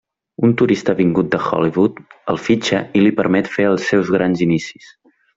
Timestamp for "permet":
3.19-3.51